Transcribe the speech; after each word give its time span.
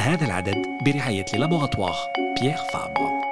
هذا 0.00 0.24
العدد 0.24 0.66
برعاية 0.84 1.26
لابوغاتوار 1.34 1.96
بيير 2.40 2.56
فابر 2.72 3.26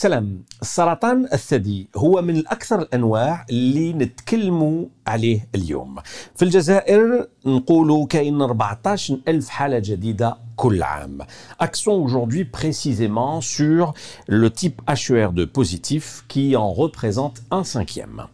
سلام 0.00 0.44
السرطان 0.62 1.24
الثدي 1.32 1.88
هو 1.96 2.22
من 2.22 2.36
الأكثر 2.36 2.82
الأنواع 2.82 3.46
اللي 3.50 3.92
نتكلموا 3.92 4.84
عليه 5.06 5.48
اليوم 5.54 5.96
في 6.36 6.44
الجزائر 6.44 7.26
نقولوا 7.46 8.06
كاين 8.06 8.42
14 8.42 9.18
ألف 9.28 9.48
حالة 9.48 9.78
جديدة 9.78 10.36
كل 10.56 10.82
عام. 10.82 11.18
Accent 11.58 11.92
aujourd'hui 11.92 12.44
précisément 12.44 13.40
sur 13.40 13.94
le 14.28 14.50
type 14.50 14.82
HER2 14.88 15.46
positif 15.46 16.24
qui 16.28 16.56
en 16.56 16.70
représente 16.72 17.42
un 17.50 17.64
cinquième. 17.64 18.26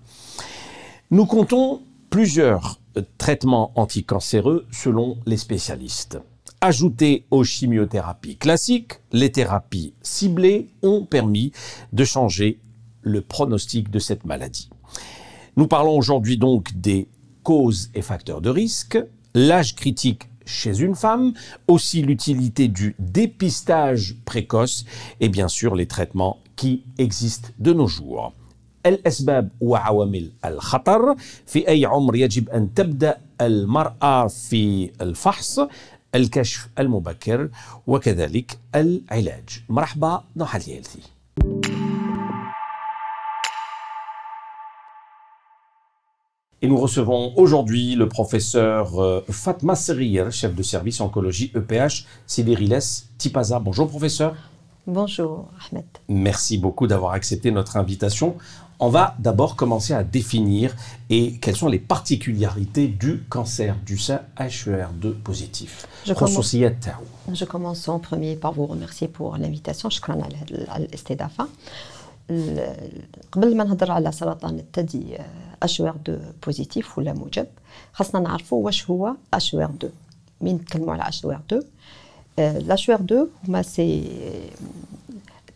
Nous 1.13 1.25
comptons 1.25 1.81
plusieurs 2.09 2.79
traitements 3.17 3.73
anticancéreux 3.75 4.65
selon 4.71 5.17
les 5.25 5.35
spécialistes. 5.35 6.21
Ajoutés 6.61 7.25
aux 7.31 7.43
chimiothérapies 7.43 8.37
classiques, 8.37 8.93
les 9.11 9.29
thérapies 9.29 9.93
ciblées 10.01 10.69
ont 10.83 11.03
permis 11.03 11.51
de 11.91 12.05
changer 12.05 12.61
le 13.01 13.19
pronostic 13.19 13.91
de 13.91 13.99
cette 13.99 14.23
maladie. 14.23 14.69
Nous 15.57 15.67
parlons 15.67 15.97
aujourd'hui 15.97 16.37
donc 16.37 16.71
des 16.79 17.09
causes 17.43 17.89
et 17.93 18.01
facteurs 18.01 18.39
de 18.39 18.49
risque, 18.49 18.97
l'âge 19.33 19.75
critique 19.75 20.29
chez 20.45 20.79
une 20.79 20.95
femme, 20.95 21.33
aussi 21.67 22.03
l'utilité 22.03 22.69
du 22.69 22.95
dépistage 22.99 24.15
précoce 24.23 24.85
et 25.19 25.27
bien 25.27 25.49
sûr 25.49 25.75
les 25.75 25.87
traitements 25.87 26.39
qui 26.55 26.85
existent 26.97 27.49
de 27.59 27.73
nos 27.73 27.87
jours. 27.87 28.33
الأسباب 28.86 29.48
وعوامل 29.60 30.30
الخطر 30.44 31.14
في 31.46 31.68
أي 31.68 31.84
عمر 31.84 32.16
يجب 32.16 32.48
أن 32.50 32.74
تبدأ 32.74 33.18
المرأة 33.40 34.26
في 34.26 34.90
الفحص 35.00 35.60
الكشف 36.14 36.68
المبكر 36.78 37.48
وكذلك 37.86 38.58
العلاج 38.74 39.48
مرحبا 39.68 40.24
نوحة 40.36 40.60
هيلثي 40.66 41.00
Et 46.62 46.68
nous 46.68 46.78
recevons 46.78 47.34
aujourd'hui 47.36 47.94
le 47.94 48.08
professeur 48.08 48.98
euh, 48.98 49.20
Fatma 49.28 49.74
Serir, 49.74 50.32
chef 50.32 50.54
de 50.54 50.62
service 50.62 51.02
oncologie 51.02 51.52
EPH 51.54 52.06
Sidiriles 52.26 52.78
Tipaza. 53.18 53.58
Bonjour 53.58 53.86
professeur. 53.88 54.34
Bonjour 54.86 55.48
Ahmed. 55.70 55.84
Merci 56.08 56.56
beaucoup 56.56 56.86
d'avoir 56.86 57.12
accepté 57.12 57.50
notre 57.50 57.76
invitation. 57.76 58.36
On 58.80 58.90
va 58.90 59.04
d'abord 59.18 59.56
commencer 59.56 59.94
à 59.94 60.04
définir 60.04 60.66
et 61.08 61.24
quelles 61.40 61.56
sont 61.56 61.68
les 61.76 61.78
particularités 61.94 62.88
du 62.88 63.12
cancer 63.34 63.74
du 63.90 63.96
sein 63.96 64.20
HER2 64.38 65.04
positif. 65.28 65.86
Je 66.04 66.12
commence, 66.12 66.54
je 67.40 67.44
commence 67.44 67.88
en 67.88 67.98
premier 67.98 68.36
par 68.36 68.52
vous 68.52 68.66
remercier 68.66 69.08
pour 69.08 69.36
l'invitation. 69.38 69.88
شكرا 69.88 70.22
على 70.68 70.84
الاستضافة. 70.84 71.48
قبل 73.32 73.56
ما 73.56 73.64
نهضر 73.64 73.90
على 73.90 74.12
سرطان 74.12 74.58
الثدي 74.58 75.18
HER2 75.64 76.10
بوزيتيف 76.46 76.98
ولا 76.98 77.12
موجب 77.12 77.46
خاصنا 77.92 78.20
نعرفوا 78.20 78.64
واش 78.64 78.90
هو 78.90 79.14
HER2 79.36 79.86
مين 80.40 80.54
نتكلموا 80.56 80.94
على 80.94 81.12
HER2 81.12 81.54
HER2 82.76 83.14
هما 83.48 83.62
سي 83.62 84.12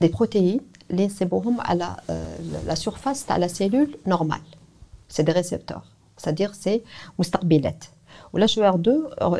دي 0.01 0.09
بروتيين 0.09 0.61
اللي 0.91 1.07
نصيبوهم 1.07 1.61
على 1.61 1.97
لا 2.67 2.75
سورفاس 2.75 3.27
تاع 3.27 3.37
لا 3.37 3.47
سيلول 3.47 3.97
نورمال 4.07 4.41
سي 5.09 5.23
دي 5.23 5.33
ريسبتور 5.33 5.81
c'est-à-dire 6.21 6.53
c'est 6.65 6.81
مستقبلات 7.19 7.85
ولا 8.33 8.47
HER2 8.47 8.89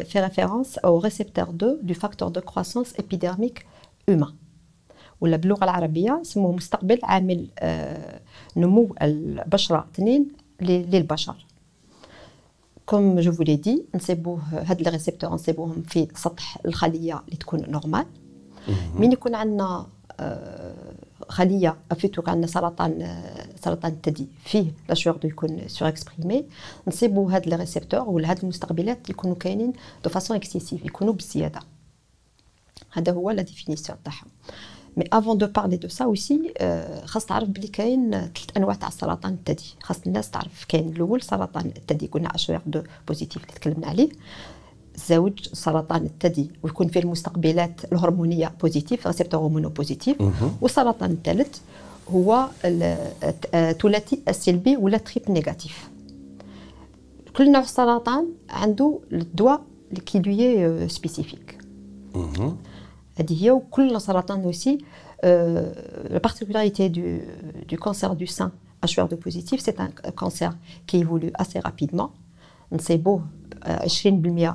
fait 0.05 0.21
référence 0.21 0.79
au 0.87 0.99
récepteur 0.99 1.53
2 1.53 1.81
du 1.83 1.95
facteur 1.95 2.31
de 2.31 2.41
croissance 2.41 2.93
épidermique 2.99 3.59
humain 4.11 4.33
ولا 5.21 5.37
باللغه 5.37 5.65
العربيه 5.65 6.21
سموه 6.23 6.53
مستقبل 6.53 6.99
عامل 7.03 7.49
نمو 8.57 8.95
البشره 9.03 9.89
اثنين 9.95 10.29
للبشر 10.61 11.47
كوم 12.87 13.21
جو 13.21 13.33
فولي 13.33 13.57
دي 13.57 13.85
نصيبوه 13.95 14.41
هاد 14.53 14.83
لي 14.83 14.91
ريسبتور 14.91 15.31
نصيبوهم 15.31 15.83
في 15.83 16.09
سطح 16.15 16.59
الخليه 16.67 17.23
اللي 17.25 17.37
تكون 17.37 17.71
نورمال 17.71 18.07
من 18.95 19.13
يكون 19.13 19.35
عندنا 19.35 19.87
خليه 21.30 21.78
افيتو 21.92 22.22
عندنا 22.28 22.48
سرطان 22.48 23.22
سرطان 23.64 23.92
الثدي 23.92 24.28
فيه 24.46 24.66
لاشور 24.90 25.18
دو 25.18 25.28
يكون 25.28 25.68
سور 25.68 25.88
اكسبريمي 25.88 26.46
نصيبوا 26.88 27.32
هاد 27.32 27.48
لي 27.48 27.56
ريسبتور 27.56 28.10
ولا 28.10 28.32
هاد 28.32 28.40
المستقبلات 28.44 29.10
يكونوا 29.10 29.36
كاينين 29.36 29.74
دو 30.04 30.10
فاسون 30.10 30.38
اكسيسيف 30.38 30.86
يكونوا 30.86 31.14
بزياده 31.14 31.60
هذا 32.92 33.12
هو 33.12 33.32
لا 33.32 33.42
ديفينيسيون 33.42 33.98
تاعهم 34.04 34.28
مي 34.98 35.06
افون 35.14 35.38
دو 35.38 35.48
بارلي 35.48 35.78
دو 35.78 35.88
سا 35.88 36.06
اوسي 36.06 36.54
خاص 37.06 37.26
تعرف 37.26 37.50
بلي 37.50 37.68
كاين 37.68 38.12
ثلاث 38.12 38.58
انواع 38.58 38.76
تاع 38.76 38.88
السرطان 38.88 39.34
الثدي 39.34 39.76
خاص 39.84 39.98
الناس 40.08 40.32
تعرف 40.32 40.66
كاين 40.68 40.90
الأول 40.90 41.22
سرطان 41.22 41.66
الثدي 41.78 42.08
قلنا 42.08 42.36
اش 42.36 42.52
دو 42.66 42.84
بوزيتيف 43.08 43.44
اللي 43.44 43.54
تكلمنا 43.54 43.88
عليه 43.88 44.10
زوج 45.09 45.49
سرطان 45.53 46.05
الثدي 46.05 46.51
ويكون 46.63 46.89
فيه 46.89 47.01
المستقبلات 47.01 47.93
الهرمونيه 47.93 48.53
بوزيتيف 48.61 49.07
ريسبتور 49.07 49.41
هرمونو 49.41 49.69
بوزيتيف 49.69 50.17
والسرطان 50.61 51.11
الثالث 51.11 51.59
هو 52.09 52.47
الثلاثي 53.55 54.19
السلبي 54.29 54.77
ولا 54.77 54.99
تريب 54.99 55.31
نيجاتيف 55.31 55.91
كل 57.37 57.53
نوع 57.53 57.63
سرطان 57.63 58.27
عنده 58.51 58.99
الدواء 59.13 59.63
اللي 59.91 60.01
كي 60.01 60.19
لوي 60.19 60.89
سبيسيفيك 60.89 61.59
هذه 63.17 63.45
هي 63.45 63.51
وكل 63.51 64.01
سرطان 64.01 64.43
اوسي 64.43 64.79
la 65.23 66.21
particularité 66.29 66.89
du, 66.89 67.21
du 67.69 67.77
cancer 67.79 68.17
du 68.17 68.27
sein 68.27 68.53
HER2 68.83 69.17
positif, 69.17 69.61
c'est 69.65 69.79
un 69.81 69.91
cancer 70.23 70.51
qui 70.87 70.97
évolue 70.99 71.33
assez 71.35 71.61
rapidement. 71.61 72.11
نصيبوه 72.73 73.23
20% 73.65 74.55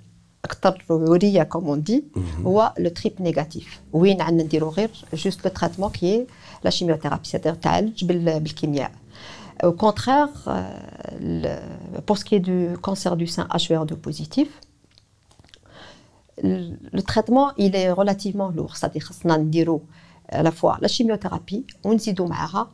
اكثر 0.44 0.84
عوريه 0.90 1.42
كوم 1.42 1.74
دي 1.74 2.04
هو 2.44 2.74
لو 2.78 2.90
تريب 2.90 3.22
نيجاتيف 3.22 3.80
وين 3.92 4.20
عندنا 4.20 4.42
نديرو 4.42 4.68
غير 4.68 4.90
جوست 5.14 5.44
لو 5.44 5.50
تريتمون 5.52 5.90
كي 5.90 6.26
لا 6.64 6.70
شيميوثيرابي 6.70 7.24
سيتير 7.24 7.54
تعالج 7.54 8.04
بالكيمياء 8.04 8.92
Au 9.64 9.72
contraire, 9.72 10.28
euh, 10.48 11.58
pour 12.04 12.18
ce 12.18 12.24
qui 12.26 12.34
est 12.34 12.40
du 12.40 12.76
cancer 12.82 13.16
du 13.16 13.26
sein 13.26 13.46
HER2 13.54 13.94
positif, 13.94 14.48
le, 16.42 16.76
le 16.92 17.02
traitement 17.02 17.52
il 17.56 17.74
est 17.74 17.90
relativement 17.90 18.50
lourd, 18.50 18.76
c'est-à-dire 18.76 19.02
خصنا 19.02 19.36
نديرو 19.36 19.82
à 20.32 20.42
la 20.42 20.50
fois 20.50 20.78
la 20.82 20.88
chimiothérapie 20.88 21.64
ونزيدو 21.84 22.26
معاها 22.26 22.70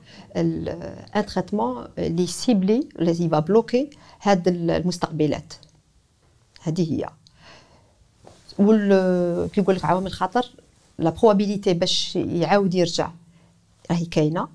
un 1.17 1.23
traitement 1.23 1.89
اللي 1.99 2.27
سيبلي 2.27 2.89
اللي 2.99 3.31
va 3.31 3.41
bloquer 3.41 3.97
هاد 4.23 4.49
المستقبلات 4.49 5.55
هذه 6.63 6.93
هي 6.93 7.09
وال 8.59 9.51
كيقول 9.51 9.75
لك 9.77 9.85
عوامل 9.85 10.07
الخطر 10.07 10.51
لا 10.99 11.11
بروبابيليتي 11.11 11.75
باش 11.75 12.17
يعاود 12.17 12.75
يرجع 12.75 13.11
راهي 13.91 14.05
كاينه 14.05 14.49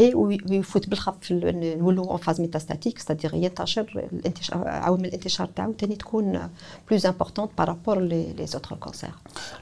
اي 0.00 0.14
ويفوت 0.14 0.88
بالخف 0.88 1.32
نولوا 1.32 2.06
اون 2.10 2.16
فاز 2.16 2.40
ميتاستاتيك 2.40 2.98
ستادير 2.98 3.34
ينتشر 3.34 4.08
الانتشار 4.12 4.68
عوامل 4.68 5.04
الانتشار 5.04 5.46
تاعو 5.46 5.74
ثاني 5.80 5.96
تكون 5.96 6.48
بلوز 6.90 7.06
امبورطونت 7.06 7.50
بارابور 7.58 8.00
لي 8.00 8.34
اوتر 8.54 8.76
كونسير 8.76 9.10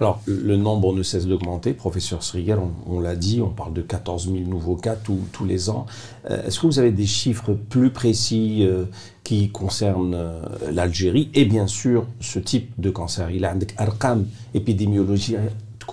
Alors, 0.01 0.19
le 0.27 0.57
nombre 0.57 0.89
ne 0.99 1.03
cesse 1.03 1.27
d'augmenter. 1.27 1.73
Professeur 1.73 2.21
Sriger, 2.23 2.57
on, 2.67 2.71
on 2.95 3.01
l'a 3.01 3.17
dit, 3.17 3.41
on 3.43 3.51
parle 3.51 3.73
de 3.73 3.83
14 3.83 4.27
000 4.33 4.37
nouveaux 4.57 4.77
cas 4.77 4.97
tous, 4.97 5.21
tous 5.33 5.45
les 5.45 5.71
ans. 5.71 5.87
Euh, 6.31 6.47
Est-ce 6.47 6.61
que 6.61 6.67
vous 6.67 6.79
avez 6.79 6.93
des 6.93 7.07
chiffres 7.07 7.53
plus 7.75 7.91
précis 7.91 8.65
euh, 8.67 8.85
qui 9.24 9.50
concerne 9.50 10.14
euh, 10.16 10.42
l'Algérie 10.72 11.30
et 11.34 11.46
bien 11.46 11.68
sûr 11.68 12.06
ce 12.20 12.40
type 12.40 12.72
de 12.78 12.90
cancer. 12.90 13.30
Il 13.32 13.42
y 13.42 13.46
a 13.46 13.54
des 13.54 13.68
arqam 13.78 14.28
épidémiologiques 14.54 15.38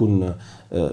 euh, 0.00 0.32
euh, 0.72 0.90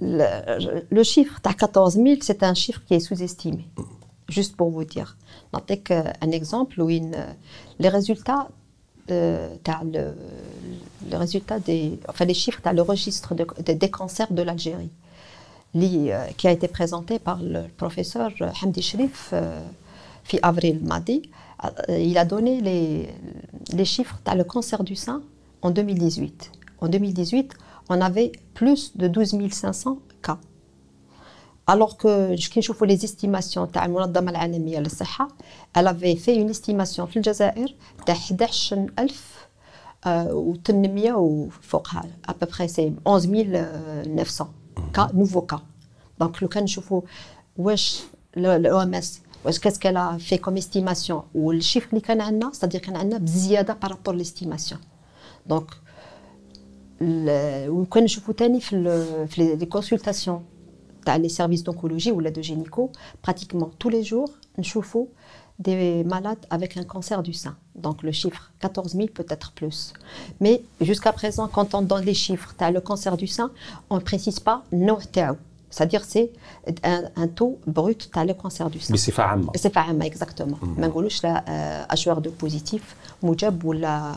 le, 0.00 0.86
le 0.88 1.02
chiffre 1.02 1.40
de 1.44 1.52
14 1.52 1.94
000, 1.94 2.06
c'est 2.20 2.42
un 2.42 2.54
chiffre 2.54 2.82
qui 2.86 2.94
est 2.94 3.00
sous-estimé, 3.00 3.66
juste 4.28 4.56
pour 4.56 4.70
vous 4.70 4.84
dire. 4.84 5.16
Un 5.52 6.30
exemple 6.30 6.80
où 6.80 6.88
les 6.88 7.88
résultats 7.88 8.48
le, 9.08 10.14
résultat 11.12 11.60
des, 11.60 11.98
chiffres, 12.34 12.60
as 12.64 12.72
le 12.72 12.82
registre 12.82 13.34
des 13.34 13.90
cancers 13.90 14.32
de 14.32 14.42
l'Algérie. 14.42 14.90
qui 15.75 16.47
a 16.47 16.51
été 16.51 16.67
présenté 16.67 17.19
par 17.19 17.39
le 17.41 17.67
professeur 17.77 18.31
Hamdi 18.61 18.81
Shrif 18.81 19.29
euh, 19.33 19.61
fi 20.23 20.39
avril 20.41 20.79
mardi. 20.83 21.29
Euh, 21.63 21.97
Il 21.97 22.17
a 22.17 22.25
donné 22.25 22.59
les, 22.61 23.09
les 23.73 23.85
chiffres, 23.85 24.17
tu 24.23 24.31
as 24.31 24.35
le 24.35 24.43
cancer 24.43 24.83
du 24.83 24.95
sein 24.95 25.21
en 25.61 25.71
2018. 25.71 26.51
En 26.81 26.87
2018, 26.87 27.53
on 27.89 28.01
avait 28.01 28.31
plus 28.53 28.97
de 28.97 29.07
12 29.07 29.35
500 29.51 29.97
cas. 30.21 30.37
Alors 31.67 31.95
que 31.95 32.35
كي 32.35 32.59
نشوفوا 32.59 32.87
les 32.87 32.99
estimations 33.05 33.71
تاع 33.73 33.85
المنظمة 33.85 34.31
العالمية 34.31 34.79
للصحة 34.79 35.27
elle 35.77 35.87
avait 35.87 36.15
fait 36.15 36.35
une 36.35 36.49
estimation 36.49 37.05
في 37.05 37.17
الجزائر 37.17 37.75
تاع 38.05 38.15
11000 38.15 39.47
آه، 40.05 40.53
و800 40.67 41.11
وفوقها 41.11 42.03
à 42.27 42.33
peu 42.33 42.45
près 42.47 42.67
c'est 42.67 42.91
11900 43.05 44.47
cas 44.97 45.07
nouveaux 45.13 45.45
cas 45.53 45.59
donc 46.23 46.41
لو 46.41 46.47
كان 46.47 46.63
نشوفوا 46.63 47.01
واش 47.57 48.01
الاو 48.37 48.81
ام 48.81 48.93
اس 48.93 49.21
واش 49.45 49.59
كاس 49.59 49.79
كالا 49.79 50.17
في 50.17 50.37
كوم 50.37 50.57
استيماسيون 50.57 51.21
والشيفر 51.35 51.87
اللي 51.89 52.01
كان 52.01 52.21
عندنا 52.21 52.51
ستادير 52.53 52.81
كان 52.81 52.95
عندنا 52.95 53.17
بزياده 53.19 53.73
بارابور 53.73 54.15
ليستيماسيون 54.15 54.81
دونك 55.45 55.71
ال- 57.01 57.69
وكان 57.69 58.03
نشوفوا 58.03 58.33
تاني 58.33 58.61
في 58.61 58.75
ال- 58.75 59.27
في 59.27 59.55
لي 59.55 59.65
كونسلتاسيون 59.65 60.43
تاع 61.05 61.15
لي 61.15 61.29
سيرفيس 61.29 61.61
دونكولوجي 61.61 62.11
ولا 62.11 62.29
دو 62.29 62.41
جينيكو 62.41 62.89
pratiquement 63.27 63.67
tous 63.83 63.89
les 63.89 64.03
jours 64.09 64.31
نشوفوا 64.59 65.05
des 65.58 66.04
malades 66.04 66.44
avec 66.50 66.76
un 66.76 66.84
cancer 66.84 67.22
du 67.22 67.32
sein. 67.32 67.56
Donc 67.74 68.02
le 68.02 68.12
chiffre, 68.12 68.52
14 68.60 68.92
000 68.92 69.08
peut-être 69.08 69.52
plus. 69.52 69.92
Mais 70.40 70.62
jusqu'à 70.80 71.12
présent, 71.12 71.48
quand 71.48 71.74
on 71.74 71.82
donne 71.82 72.04
les 72.04 72.14
chiffres, 72.14 72.54
tu 72.56 72.64
as 72.64 72.70
le 72.70 72.80
cancer 72.80 73.16
du 73.16 73.26
sein, 73.26 73.50
on 73.90 73.96
ne 73.96 74.00
précise 74.00 74.40
pas 74.40 74.62
no 74.72 74.98
c'est-à-dire 75.76 76.04
c'est 76.04 76.30
un, 76.84 77.28
taux 77.28 77.58
brut 77.66 78.08
tu 78.10 78.18
as 78.18 78.24
le 78.24 78.34
cancer 78.34 78.70
du 78.70 78.80
sein. 78.80 78.92
Mais 78.92 78.98
c'est 78.98 79.12
fa'ama. 79.12 79.52
C'est 79.54 79.72
fa'ama, 79.72 80.06
exactement. 80.06 80.58
Mm 80.62 80.80
-hmm. 80.80 81.90
H2 81.90 82.30
positif, 82.30 82.96
moujab 83.22 83.64
ou 83.64 83.72
la 83.72 84.12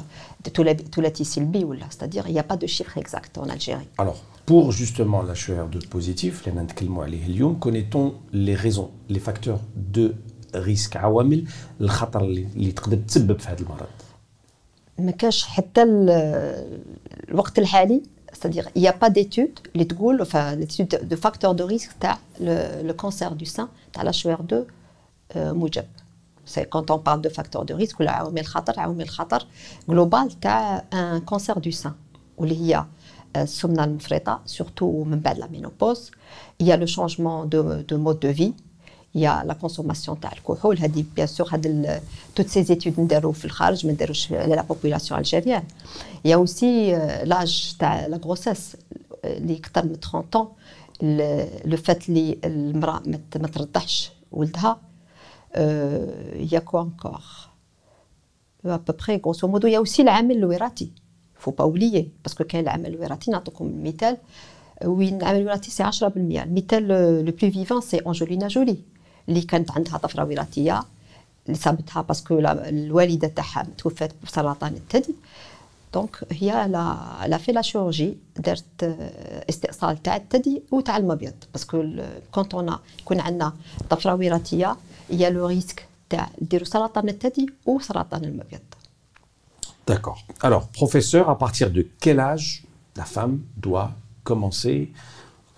toulatissilbi 0.94 1.64
ou. 1.66 1.74
C'est-à-dire 1.90 2.24
il 2.28 2.34
n'y 2.34 2.40
a 2.40 2.48
pas 2.52 2.58
de 2.64 2.68
chiffre 2.76 2.96
exact 2.98 3.38
en 3.38 3.48
Algérie. 3.50 3.90
Alors, 3.98 4.20
pour 4.46 4.72
justement 4.72 5.22
l'H2 5.24 5.88
positif, 5.96 6.34
les 6.46 6.54
antécédents 6.62 7.04
les 7.14 7.22
connaît-on 7.66 8.06
les 8.48 8.56
raisons, 8.66 8.90
les 9.14 9.24
facteurs 9.28 9.62
de 9.96 10.06
risque, 10.57 10.97
عوامل 10.97 11.45
الخطر 11.81 12.21
اللي 12.25 12.47
اللي 12.57 12.73
تقدر 12.73 12.97
تسبب 12.97 13.39
في 13.39 13.49
هذا 13.49 13.61
المرض؟ 13.61 13.87
ما 14.99 15.11
كاش 15.11 15.45
حتى 15.45 15.83
ال- 15.83 16.81
الوقت 17.29 17.59
الحالي 17.59 18.03
c'est-à-dire 18.33 18.67
il 18.77 18.81
n'y 18.83 18.89
a 18.89 18.93
pas 18.93 19.11
d'étude 19.11 19.61
اللي 19.75 19.85
تقول 19.85 20.23
enfin 20.27 20.57
l'étude 20.61 21.09
de 21.11 21.17
facteur 21.17 21.55
de 21.55 21.63
risque 21.63 21.91
تاع 22.01 22.19
le, 22.41 22.83
le 22.89 22.93
cancer 23.03 23.35
du 23.35 23.47
sein 23.47 23.67
تاع 23.93 24.05
l'HER2 24.13 24.55
euh, 24.55 25.37
موجب 25.37 25.85
c'est 26.47 26.69
quand 26.69 26.91
on 26.91 26.99
parle 26.99 27.21
de 27.23 27.29
facteur 27.29 27.65
de 27.65 27.75
risque 27.75 28.01
ولا 28.01 28.11
عوامل 28.11 28.39
الخطر 28.41 28.81
عوامل 28.81 29.03
الخطر 29.03 29.47
global 29.91 30.33
تاع 30.43 30.85
un 30.95 31.21
cancer 31.35 31.55
du 31.61 31.73
sein 31.83 31.91
واللي 32.39 32.57
هي 32.61 32.85
آه، 33.37 33.43
السمنه 33.43 33.85
المفرطه 33.85 34.41
surtout 34.59 34.83
من 34.83 35.21
بعد 35.21 35.39
la 35.39 35.47
ménopause 35.47 36.11
il 36.63 36.67
y 36.67 36.73
a 36.73 36.77
le 36.77 36.87
changement 36.87 37.45
de, 37.55 37.83
de 37.93 37.97
mode 37.97 38.19
de 38.21 38.29
vie 38.29 38.53
il 39.17 39.21
y 39.21 39.27
a 39.27 39.45
la 39.45 39.55
consommation 39.55 40.15
تاع 40.23 40.33
الكحول 40.33 40.79
هذه 40.79 41.05
بيان 41.17 41.27
سور 41.27 41.49
هاد 41.53 41.67
ال- 41.67 42.01
toutes 42.41 42.49
ces 42.51 42.71
études 42.75 42.99
نديرو 42.99 43.33
في 43.33 43.45
الخارج 43.45 43.87
ما 43.87 43.93
نديروش 43.93 44.33
على 44.33 44.55
لا 44.55 44.65
population 44.73 45.13
algérienne 45.13 45.65
il 46.27 46.31
y 46.31 46.33
a 46.33 46.39
aussi 46.41 46.93
euh, 46.95 47.25
l'âge 47.25 47.77
تاع 47.79 48.09
la 48.09 48.19
grossesse 48.27 48.77
اللي 49.25 49.57
اكثر 49.57 49.85
من 49.87 49.97
30 50.01 50.37
ans 50.43 50.47
ال- 51.03 51.49
le 51.73 51.77
fait 51.77 52.09
اللي 52.09 52.39
المراه 52.45 53.03
ما 53.07 53.19
ت- 53.31 53.37
ما 53.37 53.49
ترضعش 53.49 54.11
ولدها 54.33 54.79
euh, 55.55 55.59
il 56.37 56.53
y 56.53 56.57
a 56.57 56.61
quoi 56.61 56.81
encore 56.81 57.51
à 58.67 58.79
peu 58.79 58.93
près 58.93 59.19
grosso 59.19 59.47
modo 59.49 59.67
il 59.69 59.73
y 59.73 59.77
a 59.77 59.81
aussi 59.81 60.01
العامل 60.01 60.37
الوراثي 60.37 60.93
faut 61.47 61.53
pas 61.53 61.67
oublier 61.67 62.05
parce 62.25 62.35
que 62.35 62.43
كاين 62.43 62.65
العامل 62.65 62.87
الوراثي 62.95 63.31
نعطيكم 63.31 63.85
مثال 63.85 64.17
وين 64.85 65.17
العامل 65.17 65.41
الوراثي 65.41 65.71
سي 65.71 65.85
10% 65.85 66.03
المثال 66.17 66.89
لو 66.89 67.23
بلو 67.33 67.51
فيفون 67.53 67.81
سي 67.81 67.99
انجولينا 68.07 68.49
جولي 68.49 68.77
اللي 69.29 69.41
كانت 69.41 69.71
عندها 69.71 69.99
طفره 69.99 70.25
وراثيه 70.25 70.83
اللي 71.47 71.59
صابتها 71.59 72.03
باسكو 72.03 72.39
الوالده 72.39 73.29
تاعها 73.29 73.67
توفات 73.79 74.13
بسرطان 74.25 74.73
الثدي 74.73 75.15
دونك 75.95 76.25
هي 76.31 76.69
لا 76.69 76.97
لا 77.27 77.39
في 77.39 77.53
لا 77.53 77.63
شيروجي 77.63 78.17
دارت 78.37 78.83
آه، 78.83 79.45
استئصال 79.49 80.03
تاع 80.03 80.17
الثدي 80.17 80.63
وتاع 80.71 80.97
المبيض 80.97 81.35
باسكو 81.53 81.85
كونت 82.33 82.55
اون 82.55 82.77
يكون 83.01 83.21
عندنا 83.21 83.53
طفره 83.91 84.15
وراثيه 84.15 84.77
هي 85.11 85.31
لو 85.31 85.47
ريسك 85.47 85.87
تاع 86.11 86.29
نديرو 86.43 86.65
سرطان 86.65 87.09
الثدي 87.09 87.47
وسرطان 87.67 88.25
المبيض 88.25 88.61
D'accord. 89.87 90.25
Alors, 90.41 90.69
professeur, 90.69 91.29
à 91.29 91.37
partir 91.37 91.71
de 91.71 91.87
quel 92.01 92.19
âge 92.19 92.65
la 92.97 93.05
femme 93.05 93.41
doit 93.59 93.93
commencer 94.23 94.93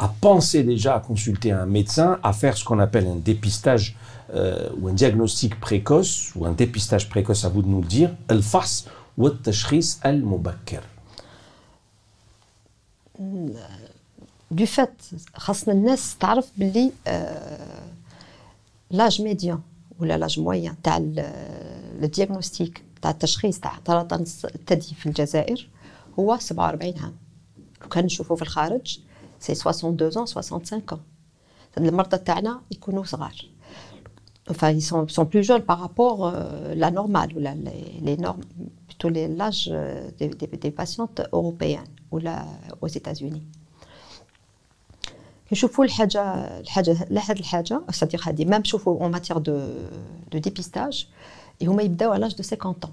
à 0.01 0.09
penser 0.21 0.63
déjà 0.63 0.97
à 0.97 1.01
consulter 1.01 1.53
un 1.53 1.67
médecin, 1.67 2.19
à 2.23 2.33
faire 2.33 2.57
ce 2.57 2.65
qu'on 2.65 2.79
appelle 2.79 3.07
un 3.07 3.17
dépistage 3.17 3.97
euh, 4.35 4.69
ou 4.79 4.89
un 4.89 4.93
diagnostic 4.93 5.59
précoce 5.61 6.33
ou 6.37 6.45
un 6.45 6.53
dépistage 6.53 7.09
précoce, 7.09 7.45
à 7.45 7.49
vous 7.49 7.63
de 7.63 7.69
nous 7.69 7.81
le 7.81 7.87
dire, 7.87 8.11
الفحص 8.31 8.87
والتشخيص 9.19 10.01
المبكر. 10.07 10.83
دو 14.51 14.67
فات 14.67 15.03
خاصنا 15.35 15.75
الناس 15.75 16.17
تعرف 16.19 16.51
باللي 16.57 16.93
آه، 17.07 17.81
لاج 18.91 19.23
ميديان 19.23 19.61
ولا 19.99 20.19
لاج 20.19 20.41
موين 20.41 20.75
تاع 20.83 20.97
الدياغنوستيك 22.03 22.83
تاع 23.03 23.11
التشخيص 23.11 23.61
تاع 23.61 23.79
سرطان 23.87 24.21
الثدي 24.45 24.95
في 24.95 25.07
الجزائر 25.07 25.69
هو 26.19 26.39
47 26.41 26.95
عام 27.03 27.15
لو 27.83 27.89
كان 27.89 28.05
نشوفوا 28.05 28.37
في 28.37 28.43
الخارج 28.43 28.99
سي 29.41 29.55
62 29.55 30.17
ans 30.19 30.27
65 30.27 30.93
ans 30.93 30.99
المرضى 31.79 32.19
تاعنا 32.19 32.61
يكونوا 32.71 33.05
صغار 33.05 33.35
enfin 34.51 34.71
ils 34.71 34.83
sont, 34.83 35.09
sont 35.09 35.27
plus 35.27 35.43
jeunes 35.43 35.63
par 35.63 35.79
rapport 35.81 36.19
euh, 36.27 36.75
la 36.75 36.91
normale 36.91 37.31
ou 37.37 37.41
la, 37.41 37.55
les, 37.55 38.01
les 38.07 38.17
normes 38.17 38.45
plutôt 38.87 39.09
les 39.09 39.27
l'âge 39.29 39.69
euh, 39.73 40.09
des, 40.19 40.29
des, 40.29 40.47
des 40.47 40.71
patientes 40.71 41.21
européennes 41.33 41.93
ou 42.13 42.19
la, 42.19 42.45
aux 42.81 42.89
États-Unis 42.89 43.43
نشوفوا 45.53 45.85
الحاجه 45.85 46.23
الحاجه 46.61 47.07
لا 47.11 47.31
هاد 47.31 47.39
الحاجه 47.39 47.81
c'est-à-dire 47.93 48.29
هذه 48.29 48.45
ميم 48.45 48.65
شوفوا 48.65 49.01
اون 49.01 49.11
ماتيغ 49.11 49.39
دو 49.39 49.59
دو 50.33 50.39
ديبيستاج 50.39 51.09
هما 51.63 51.83
يبداو 51.83 52.13
على 52.13 52.21
لاج 52.21 52.35
دو 52.35 52.43
50 52.43 52.75
ans 52.85 52.89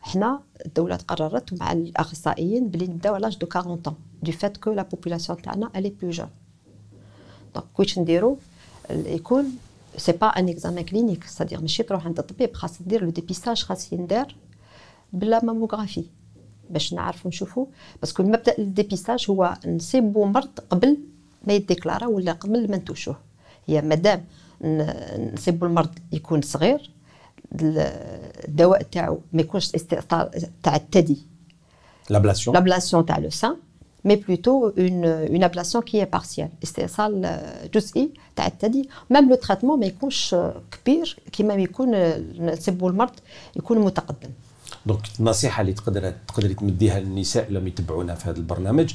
حنا 0.00 0.40
الدوله 0.66 0.96
قررت 0.96 1.60
مع 1.60 1.72
الاخصائيين 1.72 2.68
بلي 2.68 2.86
نبداو 2.86 3.14
على 3.14 3.22
لاج 3.22 3.38
دو 3.38 3.46
40 3.56 3.82
ans 3.88 4.11
du 4.22 4.32
fait 4.32 4.58
que 4.58 4.70
la 4.70 4.84
population 4.84 5.34
تاعنا 5.42 5.70
elle 5.74 5.86
est 5.86 6.04
plus 6.04 6.12
jeune 6.20 6.30
دونك 7.54 7.78
واش 7.78 7.98
نديرو 7.98 8.38
يكون 8.90 9.44
سي 9.96 10.12
با 10.12 10.26
ان 10.26 10.48
اكزامان 10.48 10.84
كلينيك 10.84 11.24
c'est-à-dire 11.24 11.60
ماشي 11.60 11.82
تروح 11.82 12.06
عند 12.06 12.18
الطبيب 12.18 12.54
خاص 12.54 12.82
دير 12.82 13.04
لو 13.04 13.10
ديبيستاج 13.10 13.62
خاص 13.62 13.92
يندار 13.92 14.34
بلا 15.12 15.44
ماموغرافي 15.44 16.04
باش 16.70 16.94
نعرفوا 16.94 17.28
نشوفوا 17.30 17.66
باسكو 18.00 18.22
المبدا 18.22 18.58
الديبيستاج 18.58 19.26
هو 19.30 19.54
نصيبوا 19.66 20.26
مرض 20.26 20.48
قبل 20.70 20.98
ما 21.46 21.52
يديكلارا 21.52 22.06
ولا 22.06 22.32
قبل 22.32 22.70
ما 22.70 22.76
نتوشوه 22.76 23.16
هي 23.66 23.82
مادام 23.82 24.24
ن- 24.64 25.30
نصيبوا 25.34 25.68
المرض 25.68 25.90
يكون 26.12 26.42
صغير 26.42 26.90
ال- 27.54 27.78
الدواء 28.48 28.82
تاعو 28.82 29.20
ما 29.32 29.40
يكونش 29.42 29.74
استئصال 29.74 30.30
تاع 30.62 30.76
الثدي 30.76 31.18
L'ablation. 32.12 32.52
l'ablation 32.56 33.04
تاع 33.06 33.18
لو 33.18 33.30
سان 33.30 33.56
mais 34.04 34.16
plutôt 34.16 34.72
une, 34.76 35.26
une 35.30 35.44
ablation 35.44 35.82
qui 35.82 35.98
est 35.98 36.06
partielle 36.06 36.50
استئصال 36.62 37.24
آه، 37.24 37.66
جزئي 37.74 38.10
تاع 38.36 38.46
الثدي 38.46 38.88
ميم 39.10 39.28
لو 39.28 39.34
تريتمون 39.34 39.80
ما 39.80 39.86
يكونش 39.86 40.34
آه، 40.34 40.62
كبير 40.70 41.16
كيما 41.32 41.54
يكون 41.54 41.94
آه، 41.94 42.22
نسبوا 42.38 42.90
المرض 42.90 43.14
يكون 43.56 43.78
متقدم 43.78 44.30
دونك 44.86 45.00
النصيحه 45.20 45.60
اللي 45.60 45.72
تقدر 45.72 46.14
تقدري 46.28 46.54
تمديها 46.54 47.00
للنساء 47.00 47.48
اللي 47.48 47.68
يتبعونا 47.68 48.14
في 48.14 48.30
هذا 48.30 48.36
البرنامج 48.36 48.94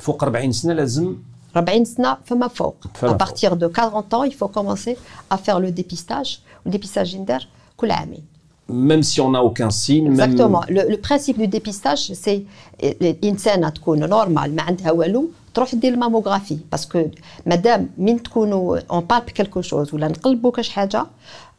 فوق 0.00 0.24
40 0.24 0.52
سنه 0.52 0.72
لازم 0.72 1.16
40 1.56 1.84
سنة 1.84 2.16
فما 2.24 2.48
فوق 2.48 2.76
فما 2.94 3.10
à 3.10 3.18
فوق. 3.18 3.28
partir 3.28 3.56
de 3.56 3.66
40 3.66 4.14
ans 4.14 4.24
il 4.24 4.34
faut 4.34 4.48
commencer 4.48 4.96
à 5.30 5.36
faire 5.36 5.60
le 5.60 5.70
dépistage 5.72 6.40
le 6.66 6.70
dépistage 6.70 7.14
يندار 7.14 7.46
كل 7.76 7.90
عامين 7.90 8.24
même 8.68 9.02
si 9.02 9.20
on 9.20 9.30
n'a 9.30 9.42
aucun 9.42 9.70
signe. 9.70 10.06
Exactement. 10.06 10.62
Le, 10.68 10.82
le, 10.88 10.96
principe 10.96 11.38
du 11.38 11.48
dépistage, 11.48 12.12
c'est 12.14 12.42
الانسانه 12.82 13.68
تكون 13.68 14.08
نورمال 14.08 14.56
ما 14.56 14.62
عندها 14.62 14.92
والو 14.92 15.28
تروح 15.54 15.74
دير 15.74 15.94
الماموغرافي 15.94 16.58
باسكو 16.70 17.02
مادام 17.46 17.88
من 17.98 18.22
تكونوا 18.22 18.78
اون 18.90 19.00
بالب 19.00 19.22
كيلكو 19.22 19.60
شوز 19.60 19.94
ولا 19.94 20.08
نقلبوا 20.08 20.50
كاش 20.50 20.68
حاجه 20.68 21.06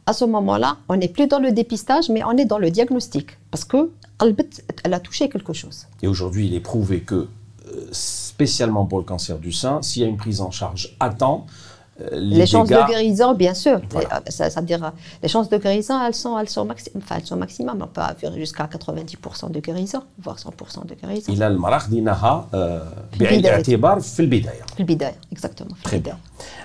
à 0.06 0.12
ce 0.12 0.24
moment-là, 0.24 0.76
on 0.88 0.96
n'est 0.96 1.08
plus 1.08 1.26
dans 1.26 1.38
le 1.38 1.50
dépistage, 1.52 2.10
mais 2.10 2.22
on 2.24 2.36
est 2.36 2.44
dans 2.44 2.58
le 2.58 2.70
diagnostic. 2.70 3.38
Parce 3.50 3.64
que 3.64 3.90
elle 4.84 4.94
a 4.94 5.00
touché 5.00 5.28
quelque 5.28 5.52
chose. 5.52 5.86
Et 6.02 6.06
aujourd'hui, 6.06 6.46
il 6.46 6.54
est 6.54 6.60
prouvé 6.60 7.00
que, 7.00 7.14
euh, 7.14 7.88
spécialement 7.92 8.84
pour 8.86 8.98
le 8.98 9.04
cancer 9.04 9.38
du 9.38 9.52
sein, 9.52 9.82
s'il 9.82 10.02
y 10.02 10.04
a 10.04 10.08
une 10.08 10.16
prise 10.16 10.40
en 10.40 10.50
charge 10.50 10.96
à 11.00 11.10
temps, 11.10 11.46
euh, 12.00 12.08
les, 12.12 12.46
chances 12.46 12.68
de 12.68 12.86
guérison, 12.88 13.34
bien 13.34 13.54
sûr. 13.54 13.80
Ça, 14.28 14.50
ça, 14.50 14.60
veut 14.60 14.66
dire, 14.66 14.92
les 15.22 15.28
chances 15.28 15.48
de 15.48 15.56
guérison, 15.58 15.94
elles 16.04 16.14
sont, 16.14 16.36
elles 16.38 16.48
sont, 16.48 16.64
maxi 16.64 16.90
enfin, 16.96 17.16
elles 17.18 17.26
sont 17.26 17.36
maximum. 17.36 17.78
On 17.80 17.86
peut 17.86 18.00
avoir 18.00 18.34
jusqu'à 18.34 18.64
90% 18.64 19.52
de 19.52 19.60
guérison, 19.60 20.02
voire 20.18 20.36
100% 20.36 20.86
de 20.86 20.94
guérison. 20.94 21.32
Il 21.32 21.42
a 21.42 21.50
le 21.50 21.58
marach 21.58 21.88
dinaha 21.88 22.48
باعتبار 23.20 24.00
في 24.00 24.20
البداية. 24.20 24.62
في 24.74 24.80
البداية, 24.80 25.14
exactement. 25.32 25.74
Très 25.84 26.00
bien. 26.00 26.16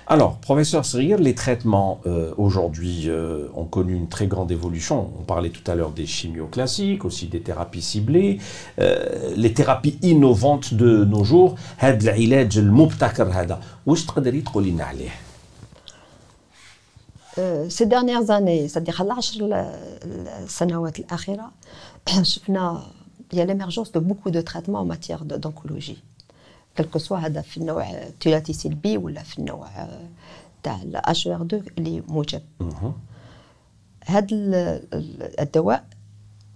Alors, 0.08 0.38
professeur 0.38 0.86
Srir, 0.86 1.20
les 1.20 1.36
traitements 1.36 2.02
euh, 2.08 2.34
aujourd'hui 2.38 3.06
euh, 3.08 3.48
ont 3.56 3.66
connu 3.66 3.94
une 3.94 4.10
très 4.10 4.26
grande 4.26 4.52
évolution. 4.52 5.12
On 5.20 5.24
parlait 5.24 5.52
tout 5.52 5.70
à 5.70 5.76
l'heure 5.76 5.92
des 5.92 6.08
chimios 6.08 6.48
classiques, 6.48 7.06
aussi 7.06 7.28
des 7.28 7.42
thérapies 7.42 7.84
ciblées, 7.84 8.40
euh, 8.80 9.36
les 9.36 9.54
thérapies 9.54 10.00
innovantes 10.02 10.74
de 10.74 11.06
nos 11.06 11.24
jours. 11.24 11.56
هذا 11.78 12.04
العلاج 12.04 12.58
المبتكر 12.58 13.28
هذا 13.28 13.60
واش 13.86 14.06
تقدري 14.06 14.42
تقولي 14.42 14.72
لنا 14.72 14.84
عليه؟ 14.84 15.23
Euh, 17.38 17.70
ces 17.70 17.86
dernières 17.86 18.32
années, 18.32 18.68
c'est-à-dire 18.68 19.02
à 19.02 19.04
العشر 19.04 19.40
السنوات 20.44 21.00
الأخيرة 21.00 21.52
شفنا 22.22 22.84
il 23.32 23.38
y 23.38 23.42
a 23.42 23.46
l'émergence 23.46 23.92
de 23.92 24.00
beaucoup 24.00 24.32
de 24.32 24.42
traitements 24.42 24.80
en 24.80 24.86
matière 24.86 25.24
d'oncologie 25.26 26.02
quel 26.76 26.88
que 26.88 27.00
soit 27.00 27.18
هذا 27.18 27.42
في 27.42 27.58
النوع 27.58 27.90
الثلاثي 27.90 28.54
سلبي 28.54 28.98
ولا 28.98 29.24
في 29.24 29.40
النوع 29.40 29.70
تاع 30.64 30.82
الاتش 30.82 31.28
ار 31.28 31.42
2 31.42 31.64
اللي 31.78 32.04
موجب 32.08 32.42
هذا 34.06 34.28
الدواء 35.40 35.84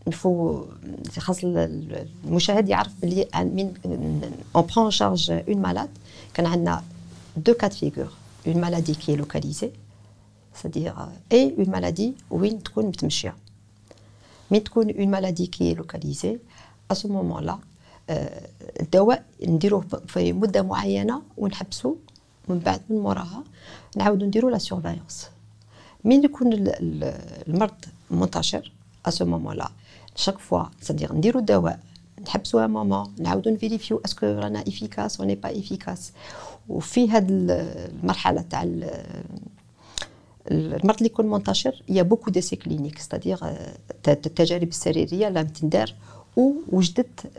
الفو 0.08 0.66
خاص 1.18 1.38
المشاهد 1.44 2.70
يعرف 2.70 2.92
بلي 3.02 3.28
من 3.36 3.74
اون 4.56 4.66
برون 4.76 4.92
شارج 4.92 5.32
اون 5.32 5.58
مالاد 5.58 5.90
كان 6.34 6.46
عندنا 6.46 6.84
دو 7.38 7.54
كات 7.54 7.74
فيغور 7.74 8.12
اون 8.48 8.62
مالادي 8.62 8.94
كي 8.94 9.16
لوكاليزي 9.16 9.72
C'est-à-dire 10.59 11.09
et 11.31 11.55
une 11.59 11.71
maladie 11.71 12.13
وين 12.31 12.63
تكون 12.63 12.87
متمشيه 12.87 13.35
مين 14.51 14.65
تكون 14.65 14.91
une 14.91 15.11
maladie 15.11 15.49
qui 15.51 15.71
est 15.71 15.75
localisée 15.75 16.41
à 16.93 16.95
ce 16.95 17.07
moment-là 17.07 17.59
الدواء 18.81 19.25
نديروه 19.43 19.85
في 20.07 20.33
مده 20.33 20.63
معينه 20.63 21.23
ونحبسه 21.37 21.97
ومن 22.49 22.59
بعد 22.59 22.81
من 22.91 22.99
موراها 22.99 23.45
نعاودو 23.97 24.27
نديرو 24.27 24.49
لا 24.49 24.59
سيرفايونس 24.59 25.29
مين 26.05 26.25
يكون 26.25 26.51
المرض 26.53 27.75
منتشر 28.11 28.73
à 29.09 29.11
ce 29.11 29.25
moment-là 29.25 29.69
chaque 30.17 30.39
fois 30.39 30.71
c'est-à-dire 30.83 31.13
نديرو 31.13 31.41
الدواء 31.41 31.81
نحبسو 32.23 32.59
ان 32.59 32.71
مومون 32.71 33.15
نعاودو 33.19 33.51
نفيريفيو 33.51 34.01
اسكو 34.05 34.27
رانا 34.27 34.61
افيكاس 34.61 35.21
وني 35.21 35.35
با 35.35 35.59
افيكاس 35.59 36.13
وفي 36.69 37.11
هاد 37.11 37.27
المرحله 37.31 38.41
تاع 38.41 38.63
المرض 40.52 40.98
اللي 40.98 41.10
يكون 41.10 41.26
منتشر 41.30 41.84
يا 41.90 42.04
بوكو 42.04 42.32
ديسي 42.32 42.56
كلينيك 42.56 43.00
ستادير 43.00 43.40
التجارب 44.08 44.68
السريريه 44.68 45.30
لم 45.30 45.48
تندار 45.48 45.94
ووجدت 46.38 47.32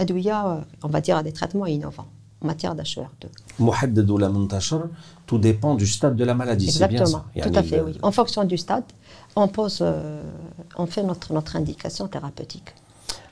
ادويه 0.00 0.64
اون 0.84 0.92
فادير 0.92 1.20
دي 1.20 1.30
تريتمون 1.30 1.68
انوفون 1.68 2.04
en 2.44 2.46
matière 2.46 2.74
d'HER2. 2.74 3.26
محدد 3.60 4.10
ولا 4.10 4.28
منتشر 4.28 4.88
tout 5.26 5.38
dépend 5.38 5.74
du 5.74 5.86
stade 5.86 6.16
de 6.16 6.24
la 6.24 6.34
maladie, 6.34 6.70
c'est 6.70 6.88
bien 6.88 7.06
ça. 7.06 7.24
Tout 7.42 7.58
à 7.62 7.62
fait, 7.62 7.80
oui. 7.80 7.92
En 8.02 8.12
fonction 8.12 8.44
du 8.44 8.58
stade, 8.58 8.84
on 9.36 9.48
pose, 9.48 9.78
euh, 9.80 10.22
on 10.82 10.86
fait 10.86 11.04
notre, 11.10 11.28
notre 11.38 11.52
indication 11.56 12.04
thérapeutique. 12.14 12.70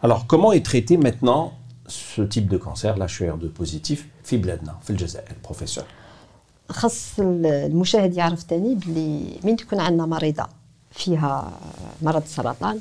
Alors, 0.03 0.27
comment 0.27 0.53
est 0.53 0.65
traité 0.73 0.97
maintenant 0.97 1.43
ce 1.87 2.23
type 2.23 2.49
de 2.55 2.59
cancer, 2.67 2.93
l'HER2 2.99 3.49
positif, 3.61 4.09
في 4.25 4.37
بلادنا 4.37 4.79
في 4.83 4.91
الجزائر, 4.91 5.37
professeur 5.49 5.85
خاص 6.71 7.07
المشاهد 7.19 8.17
يعرف 8.17 8.43
تاني 8.43 8.75
بلي 8.75 9.39
من 9.45 9.57
تكون 9.57 9.81
عندنا 9.81 10.07
مريضه 10.07 10.47
فيها 10.91 11.53
مرض 12.03 12.23
السرطان 12.23 12.81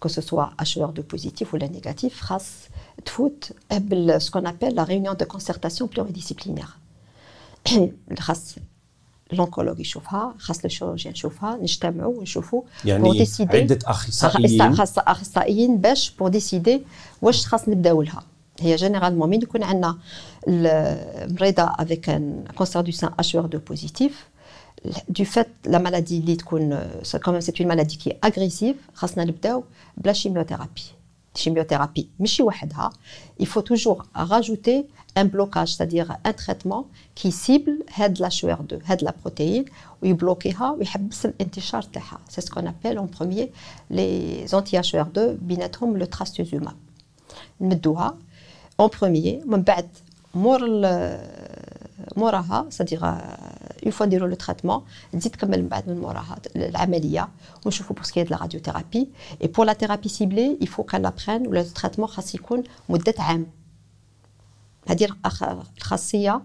كو 0.00 0.08
سوا 0.08 0.46
اشوار 0.60 0.90
دو 0.90 1.02
بوزيتيف 1.02 1.54
ولا 1.54 1.66
نيجاتيف 1.66 2.20
خاص 2.20 2.46
تفوت 3.04 3.52
بال 3.70 4.22
سكون 4.22 4.46
ابل 4.46 4.74
لا 4.74 4.84
ريونيون 4.84 5.16
دو 5.16 5.24
كونسيرتاسيون 5.24 5.90
بلوريديسيبلينير 5.90 6.68
خاص 8.18 8.54
لونكولوج 9.32 9.80
يشوفها 9.80 10.34
خاص 10.38 10.64
الشيروجيان 10.64 11.14
يشوفها 11.14 11.56
نجتمعوا 11.56 12.18
ونشوفوا 12.18 12.62
يعني 12.84 13.02
بور 13.02 13.12
ديسيدي 13.12 13.56
عده 13.56 13.78
اخصائيين 13.86 14.76
خاص 14.76 14.98
اخصائيين 14.98 15.76
باش 15.78 16.10
بور 16.10 16.28
ديسيدي 16.28 16.82
واش 17.22 17.46
خاص 17.46 17.68
نبداو 17.68 18.02
لها 18.02 18.22
هي 18.60 18.76
جينيرالمون 18.76 19.30
من 19.30 19.42
يكون 19.42 19.62
عندنا 19.62 19.98
المريضه 20.48 21.62
افيك 21.62 22.08
ان 22.08 22.44
كونسير 22.56 22.82
دو 22.82 22.90
سان 22.90 23.10
اتش 23.18 23.36
2 23.36 23.60
بوزيتيف 23.68 24.28
du 25.18 25.24
fait 25.24 25.48
la 25.66 25.78
maladie 25.78 26.12
اللي 26.12 26.36
تكون 26.36 26.80
quand 27.04 27.32
même 27.32 27.40
c'est 27.40 27.58
une 27.60 27.68
maladie 27.68 27.98
qui 27.98 28.08
est 28.10 28.18
agressive 28.28 28.76
خاصنا 28.94 29.24
نبداو 29.24 29.64
بلا 29.96 30.14
chimiothérapie 30.14 30.92
chimiothérapie 31.42 32.04
ماشي 32.18 32.42
وحدها 32.42 32.90
il 33.42 33.46
faut 33.46 33.62
toujours 33.62 34.04
rajouter 34.14 34.86
un 35.16 35.24
blocage 35.24 35.74
c'est-à-dire 35.74 36.16
un 36.24 36.32
traitement 36.32 36.86
qui 37.14 37.32
cible 37.32 37.84
هاد 37.94 38.18
la 38.18 38.28
HR2 38.28 38.74
هاد 38.84 39.04
la 39.04 39.12
protéine 39.12 39.70
ويبلوكيها 40.02 40.70
ويحبس 40.70 41.26
الانتشار 41.26 41.82
تاعها 41.82 42.18
c'est 42.30 42.40
ce 42.40 42.50
qu'on 42.50 42.66
appelle 42.66 42.98
en 42.98 43.06
premier 43.06 43.50
les 43.90 44.46
anti-HR2 44.54 45.18
بيناتهم 45.18 46.04
le 46.04 46.06
trastuzumab 46.06 46.74
نمدوها 47.60 48.18
en 48.82 48.88
premier 48.88 49.46
من 49.46 49.62
بعد 49.62 49.88
مور 50.34 50.60
موراها 52.16 52.66
c'est-à-dire 52.70 53.04
une 53.86 53.92
fois 53.92 54.02
نديرو 54.02 54.26
لو 54.26 54.34
تريتمون 54.34 54.82
تزيد 55.12 55.32
تكمل 55.32 55.62
من 55.62 55.68
بعد 55.68 55.88
من 55.88 55.98
موراها 55.98 56.36
العمليه 56.56 57.28
ونشوفوا 57.66 57.96
بور 57.96 58.04
سكي 58.04 58.24
لا 58.24 58.36
راديوثيرابي 58.36 59.08
اي 59.42 59.48
بور 59.48 59.66
لا 59.66 59.72
ثيرابي 59.72 60.08
سيبلي 60.08 60.58
يفو 60.60 60.82
كان 60.82 61.02
لابرين 61.02 61.46
ولا 61.46 61.60
التريتمون 61.60 62.08
خاص 62.08 62.34
يكون 62.34 62.62
مده 62.88 63.14
عام 63.18 63.46
هذه 64.88 65.08
الخاصيه 65.78 66.42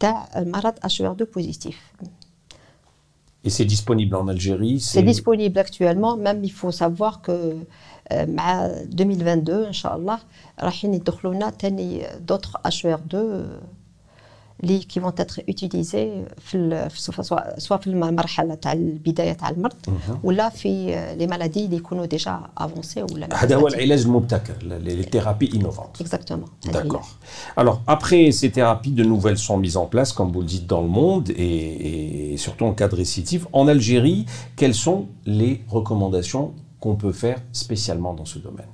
تاع 0.00 0.28
المرض 0.36 0.74
اتش 0.82 1.02
2 1.02 1.16
بوزيتيف 1.34 1.92
Et 3.46 3.50
c'est 3.50 3.66
disponible 3.76 4.16
en 4.16 4.26
Algérie 4.28 4.80
C'est 4.80 5.02
disponible 5.02 5.58
actuellement, 5.58 6.16
même 6.16 6.40
il 6.44 6.54
faut 6.60 6.72
savoir 6.84 7.20
que 7.20 7.36
مع 8.12 8.66
2022 8.66 9.64
ان 9.64 9.72
شاء 9.72 9.96
الله 9.96 10.18
رايحين 10.60 10.94
يدخلوا 10.94 11.34
لنا 11.34 11.50
ثاني 11.50 12.06
دوطخ 12.28 12.56
اتش 12.66 12.86
2 12.86 13.46
اللي 14.62 14.78
كي 14.78 15.00
فون 15.00 15.14
تاتر 15.14 15.42
اوتيليزي 15.48 16.24
في 16.38 16.88
سواء 17.58 17.80
في 17.80 17.86
المرحله 17.86 18.54
تاع 18.54 18.72
البدايه 18.72 19.32
تاع 19.32 19.50
المرض 19.50 19.74
ولا 20.24 20.48
في 20.48 20.86
لي 21.18 21.26
مالادي 21.26 21.64
اللي 21.64 21.76
يكونوا 21.76 22.06
ديجا 22.06 22.40
افونسي 22.58 23.02
ولا 23.02 23.44
هذا 23.44 23.56
هو 23.56 23.68
العلاج 23.68 24.02
المبتكر 24.02 24.54
لي 24.62 25.02
ثيرابي 25.02 25.50
انوفونت 25.54 26.00
اكزاكتومون 26.00 26.48
D'accord. 26.72 27.06
Alors, 27.56 27.78
après 27.86 28.30
ces 28.38 28.50
thérapies, 28.50 28.92
de 29.00 29.04
nouvelles 29.04 29.38
sont 29.48 29.58
mises 29.64 29.76
en 29.76 29.86
place, 29.86 30.10
comme 30.16 30.30
vous 30.32 30.40
le 30.40 30.46
dites, 30.54 30.66
dans 30.66 30.82
le 30.82 30.92
monde 31.00 31.26
et, 31.30 32.32
et 32.32 32.36
surtout 32.36 32.64
en 32.70 32.74
cas 32.80 32.88
de 32.88 32.96
récidive. 33.02 33.42
En 33.52 33.64
Algérie, 33.68 34.20
quelles 34.58 34.78
sont 34.86 35.00
les 35.40 35.54
recommandations 35.76 36.46
qu'on 36.80 36.96
peut 36.96 37.16
faire 37.22 37.40
spécialement 37.52 38.14
dans 38.14 38.28
ce 38.34 38.38
domaine 38.38 38.72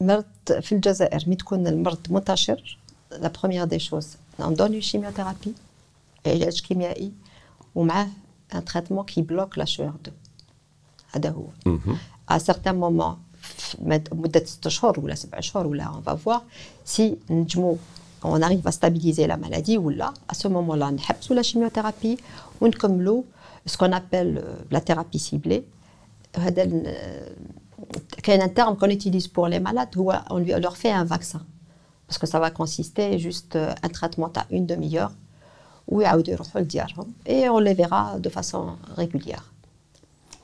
مرض 0.00 0.24
في 0.60 0.72
الجزائر 0.72 1.24
مي 1.26 1.36
تكون 1.36 1.66
المرض 1.66 1.98
منتشر 2.10 2.78
لا 3.10 3.28
بروميير 3.28 3.64
دي 3.64 3.78
شوز 3.78 4.16
ندوني 4.40 4.80
شيميوثيرابي 4.80 5.54
علاج 6.26 6.60
كيميائي 6.60 7.12
ومعاه 7.74 8.08
ان 8.54 8.64
تريتمون 8.64 9.04
كي 9.04 9.22
بلوك 9.22 9.58
لا 9.58 9.64
شو 9.64 9.82
2 9.82 9.96
هذا 11.12 11.30
هو 11.30 11.46
ا 12.28 12.38
سارتان 12.38 12.74
مومون 12.74 13.16
مده 14.12 14.44
ست 14.44 14.68
شهور 14.68 15.00
ولا 15.00 15.14
سبع 15.14 15.40
شهور 15.40 15.66
ولا 15.66 15.84
اون 15.84 16.02
فا 16.02 16.16
فوار 16.16 16.42
سي 16.84 17.16
نجمو 17.30 17.76
اون 18.24 18.44
اريف 18.44 18.66
ا 18.66 18.70
ستابيليزي 18.70 19.26
لا 19.26 19.36
مالادي 19.36 19.78
ولا 19.78 20.14
ا 20.30 20.34
سو 20.34 20.48
مومون 20.48 20.78
لا 20.78 20.90
نحبسوا 20.90 21.36
لا 21.36 21.42
شيميوثيرابي 21.42 22.18
ونكملوا 22.60 23.22
ce 23.65 23.77
qu'on 23.77 23.91
appelle 23.91 24.41
euh, 24.43 24.55
la 24.71 24.81
thérapie 24.81 25.19
ciblée. 25.19 25.65
C'est 26.35 26.59
euh, 26.59 28.41
un 28.41 28.49
terme 28.49 28.77
qu'on 28.77 28.89
utilise 28.89 29.27
pour 29.27 29.47
les 29.47 29.59
malades 29.59 29.95
où 29.95 30.11
on 30.29 30.37
leur 30.39 30.77
fait 30.77 30.91
un 30.91 31.05
vaccin. 31.05 31.41
Parce 32.07 32.17
que 32.17 32.27
ça 32.27 32.39
va 32.39 32.51
consister 32.51 33.19
juste 33.19 33.55
euh, 33.55 33.73
un 33.83 33.89
traitement 33.89 34.31
à 34.35 34.45
une 34.51 34.65
demi-heure 34.65 35.11
où 35.87 36.01
hein. 36.03 36.17
et 37.25 37.49
on 37.49 37.57
les 37.57 37.73
verra 37.73 38.19
de 38.19 38.29
façon 38.29 38.75
régulière. 38.95 39.51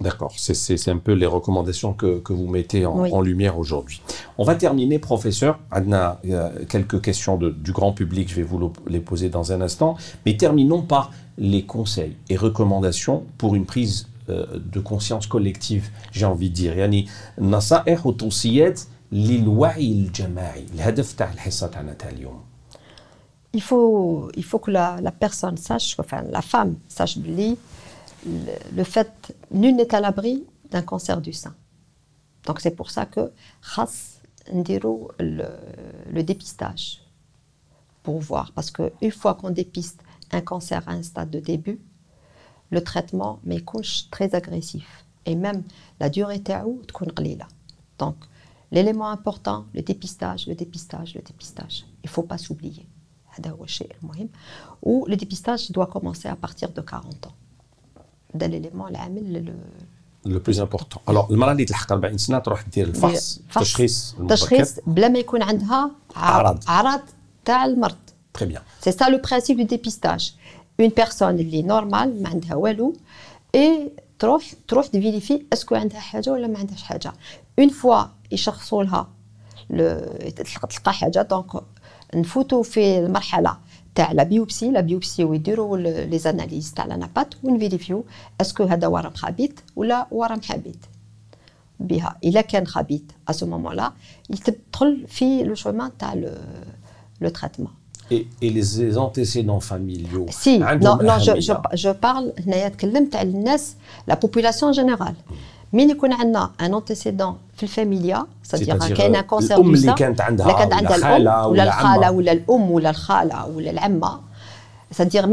D'accord, 0.01 0.33
c'est 0.37 0.89
un 0.89 0.97
peu 0.97 1.13
les 1.13 1.27
recommandations 1.27 1.93
que, 1.93 2.21
vous 2.27 2.47
mettez 2.47 2.85
en 2.85 3.21
lumière 3.21 3.57
aujourd'hui. 3.57 4.01
On 4.38 4.44
va 4.44 4.54
terminer, 4.54 4.98
professeur. 4.98 5.58
Adna, 5.70 6.20
il 6.24 6.30
y 6.30 6.34
a 6.34 6.50
quelques 6.68 7.00
questions 7.00 7.36
de, 7.36 7.50
du 7.50 7.72
grand 7.72 7.92
public, 7.92 8.28
je 8.30 8.36
vais 8.36 8.42
vous 8.42 8.72
les 8.86 9.00
poser 9.00 9.28
dans 9.28 9.52
un 9.52 9.60
instant. 9.60 9.96
Mais 10.24 10.36
terminons 10.36 10.82
par 10.82 11.12
les 11.38 11.64
conseils 11.64 12.16
et 12.28 12.36
recommandations 12.36 13.24
pour 13.38 13.54
une 13.54 13.66
prise 13.66 14.08
euh, 14.28 14.46
de 14.74 14.80
conscience 14.80 15.26
collective, 15.26 15.90
j'ai 16.12 16.26
envie 16.26 16.50
de 16.50 16.54
dire. 16.54 16.76
يعني 16.76 17.06
النصائح 17.38 18.06
والتوصيات 18.06 18.80
للوعي 19.12 19.92
الجماعي 19.92 20.66
الهدف 20.74 21.12
تاع 21.12 21.32
الحصة 21.32 21.66
تاعنا 21.66 21.92
تاع 21.92 22.08
اليوم 22.08 22.40
il 23.52 23.60
faut, 23.62 24.30
il 24.36 24.44
faut 24.44 24.60
que 24.60 24.70
la, 24.70 25.00
la 25.00 25.10
personne 25.10 25.56
sache, 25.56 25.96
enfin 25.98 26.22
la 26.30 26.42
femme 26.42 26.76
sache 26.88 27.16
le, 27.16 27.56
le 28.76 28.84
fait, 28.84 29.34
nul 29.50 29.74
n'est 29.76 29.92
à 29.94 30.00
l'abri 30.00 30.44
d'un 30.70 30.82
cancer 30.82 31.20
du 31.20 31.32
sein. 31.32 31.54
Donc 32.46 32.60
c'est 32.60 32.70
pour 32.70 32.90
ça 32.90 33.06
que 33.06 33.32
khas 33.74 34.13
ndiro 34.52 35.10
le, 35.18 35.48
le 36.10 36.22
dépistage 36.22 37.02
pour 38.02 38.18
voir 38.20 38.52
parce 38.52 38.70
que 38.70 38.92
une 39.02 39.10
fois 39.10 39.34
qu'on 39.34 39.50
dépiste 39.50 40.00
un 40.32 40.40
cancer 40.40 40.82
à 40.88 40.92
un 40.92 41.02
stade 41.02 41.30
de 41.30 41.40
début, 41.40 41.80
le 42.70 42.82
traitement 42.82 43.40
mais 43.44 43.60
couche 43.60 44.08
très 44.10 44.34
agressif 44.34 45.04
et 45.26 45.34
même 45.34 45.62
la 46.00 46.08
durée 46.08 46.38
تاعو 46.38 46.82
تكون 46.88 47.08
قليله. 47.08 47.46
Donc 47.98 48.16
l'élément 48.72 49.10
important, 49.10 49.66
le 49.74 49.82
dépistage, 49.82 50.46
le 50.46 50.54
dépistage, 50.54 51.14
le 51.14 51.22
dépistage. 51.22 51.84
Il 52.04 52.08
faut 52.08 52.22
pas 52.22 52.38
s'oublier. 52.38 52.86
Ou 54.82 55.06
le 55.06 55.16
dépistage 55.16 55.70
doit 55.70 55.86
commencer 55.86 56.28
à 56.28 56.36
partir 56.36 56.70
de 56.72 56.80
40 56.80 57.26
ans. 57.26 57.34
C'est 58.38 58.48
l'élément 58.48 58.88
le 58.88 59.52
Le 60.25 60.39
plus 60.39 60.59
important. 60.59 60.99
Alors 61.07 61.31
المرأة 61.31 61.51
اللي 61.51 61.65
تلحق 61.65 61.91
40 61.91 62.17
سنة 62.17 62.39
تروح 62.39 62.61
دير 62.61 62.87
الفحص 62.87 63.39
التشخيص 63.55 64.15
تشخيص 64.29 64.79
بلا 64.87 65.07
ما 65.07 65.19
يكون 65.19 65.41
عندها 65.41 65.91
أعراض 66.17 66.63
أعراض 66.69 67.01
تاع 67.45 67.65
المرض. 67.65 67.95
Très 68.37 68.45
bien. 68.45 68.61
C'est 68.81 68.97
ça 68.99 69.09
le 69.09 69.21
principe 69.21 69.57
du 69.57 69.65
dépistage. 69.65 70.33
Une 70.79 70.91
personne 70.91 71.39
اللي 71.39 71.61
نورمال 71.61 72.23
ما 72.23 72.29
عندها 72.29 72.55
والو 72.55 72.93
et 73.57 73.89
تروح 74.19 74.53
تروح 74.67 74.87
تفيريفي 74.87 75.45
اسكو 75.53 75.75
عندها 75.75 75.99
حاجة 75.99 76.29
ولا 76.29 76.47
ما 76.47 76.59
عندهاش 76.59 76.83
حاجة 76.83 77.13
اون 77.59 77.69
فوا 77.69 78.03
يشخصوا 78.31 78.83
لها 78.83 79.07
تلقى 80.73 80.93
حاجة 80.93 81.21
دونك 81.21 81.63
نفوتوا 82.15 82.63
في 82.63 82.99
المرحله 82.99 83.57
تاع 83.94 84.12
لا 84.12 84.22
بيوبسي 84.22 84.70
لا 84.70 84.80
بيوبسي 84.80 85.24
ويديروا 85.24 85.78
لي 85.78 86.18
زاناليز 86.18 86.74
تاع 86.74 86.84
لانابات 86.84 87.34
ونفيريفيو 87.42 88.04
اسكو 88.40 88.64
هذا 88.64 88.86
ورم 88.86 89.14
خبيث 89.14 89.52
ولا 89.76 90.06
ورم 90.10 90.40
حبيث 90.42 90.76
بها 91.80 92.16
الا 92.24 92.40
كان 92.40 92.66
خبيث 92.66 93.02
ا 93.28 93.32
سو 93.32 93.46
مومون 93.46 93.76
لا 93.76 93.92
يدخل 94.30 95.06
في 95.06 95.42
لو 95.42 95.54
شومان 95.54 95.90
تاع 95.98 96.14
لو 97.20 97.28
تريتمون 97.28 97.80
Et, 98.12 98.26
et, 98.42 98.50
les 98.50 98.98
antécédents 98.98 99.60
familiaux 99.60 100.26
Si, 100.30 100.58
non, 100.58 100.96
non 101.08 101.18
je, 101.26 101.40
je, 101.40 101.52
je 101.74 101.90
parle, 101.90 102.32
la 104.08 104.16
population 104.16 104.72
générale. 104.72 105.14
من 105.72 105.90
يكون 105.90 106.12
عندنا 106.12 106.50
ان 106.60 106.74
انتيسيدون 106.74 107.36
في 107.56 107.62
الفاميليا 107.62 108.26
سادير 108.42 108.94
كاين 108.94 109.20
كونسير 109.20 109.56
الام 109.56 109.74
اللي 109.74 109.92
كانت 109.92 110.20
عندها 110.20 110.52
كانت 110.52 110.72
عندها 110.72 111.16
الام 111.16 111.50
ولا 111.50 111.62
الخاله 111.62 112.10
ولا 112.10 112.32
الام 112.32 112.70
ولا 112.70 112.90
الخاله 112.90 113.46
ولا 113.46 113.70
العمه 113.70 114.20
C'est-à-dire, 114.92 115.24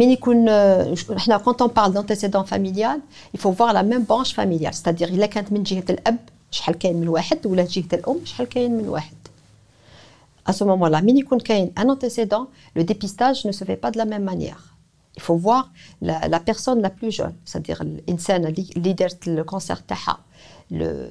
احنا 1.17 1.37
quand 1.37 1.61
on 1.61 1.69
parle 1.69 1.93
d'antécédent 1.93 2.43
familial, 2.43 2.99
il 3.33 3.39
faut 3.39 3.51
voir 3.51 3.73
la 3.73 3.83
même 3.83 4.03
branche 4.03 4.33
familiale. 4.33 4.73
C'est-à-dire, 4.73 5.09
إلا 5.09 5.25
كانت 5.25 5.51
من 5.51 5.63
جهة 5.63 5.83
الأب 5.89 6.17
شحال 6.51 6.77
كاين 6.77 6.97
من 6.97 7.07
واحد 7.07 7.47
ولا 7.47 7.65
جهة 7.65 7.85
الأم 7.93 8.17
شحال 8.25 8.49
كاين 8.49 8.77
من 8.77 8.89
واحد. 8.89 9.15
À 10.49 10.53
ce 10.53 10.63
moment-là, 10.63 11.01
من 11.01 11.17
يكون 11.17 11.39
كاين 11.39 11.71
un 11.79 11.89
antécédent, 11.89 12.47
le 12.75 12.83
dépistage 12.83 13.45
ne 13.45 13.51
se 13.51 13.63
fait 13.63 13.75
pas 13.75 13.91
de 13.91 13.97
la 13.97 14.05
même 14.05 14.23
manière. 14.23 14.70
Il 15.15 15.23
faut 15.23 15.35
voir 15.35 15.71
la, 16.01 16.27
la 16.27 16.39
personne 16.39 16.79
la 16.81 16.91
plus 16.91 17.11
jeune, 17.11 17.33
c'est-à-dire 17.43 17.83
l'insane 18.07 18.45
اللي 18.45 18.93
دارت 18.93 19.29
le 19.29 19.43
cancer 19.43 19.81
تاعها 19.87 20.19
le, 20.71 21.09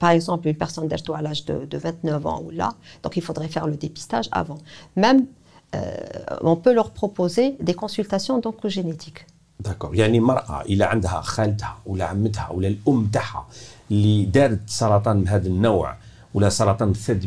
par 0.00 0.10
exemple, 0.10 0.48
une 0.48 0.56
personne 0.56 0.88
d'âge 0.88 1.02
à 1.14 1.22
l'âge 1.22 1.44
de, 1.44 1.64
de, 1.64 1.78
29 1.78 2.26
ans 2.26 2.42
ou 2.44 2.50
là, 2.50 2.74
donc 3.02 3.16
il 3.16 3.22
faudrait 3.22 3.48
faire 3.48 3.66
le 3.66 3.76
dépistage 3.76 4.28
avant. 4.32 4.58
Même, 4.96 5.26
euh, 5.74 5.96
on 6.42 6.56
peut 6.56 6.72
leur 6.72 6.90
proposer 6.92 7.56
des 7.60 7.74
consultations 7.74 8.38
d'oncogénétique. 8.38 9.26
D'accord. 9.60 9.94
يعني 9.94 10.20
مرأة 10.20 10.60
إلى 10.62 10.84
عندها 10.84 11.20
خالتها 11.20 11.78
ولا 11.86 12.04
عمتها 12.04 12.50
ولا 12.50 12.68
الأم 12.68 13.06
تاعها 13.06 13.46
اللي 13.90 14.24
دارت 14.24 14.60
سرطان 14.66 15.16
من 15.16 15.28
هذا 15.28 15.48
النوع 15.48 15.96
ولا 16.34 16.48
سرطان 16.48 16.90
الثدي 16.90 17.26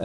بصفة 0.00 0.04